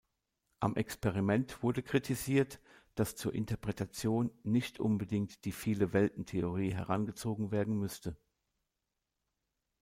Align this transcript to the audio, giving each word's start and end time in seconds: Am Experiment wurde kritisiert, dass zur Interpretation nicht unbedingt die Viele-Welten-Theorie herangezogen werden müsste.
Am 0.61 0.75
Experiment 0.77 1.61
wurde 1.61 1.83
kritisiert, 1.83 2.59
dass 2.95 3.15
zur 3.15 3.35
Interpretation 3.35 4.31
nicht 4.41 4.79
unbedingt 4.79 5.45
die 5.45 5.51
Viele-Welten-Theorie 5.51 6.73
herangezogen 6.73 7.51
werden 7.51 7.77
müsste. 7.77 8.17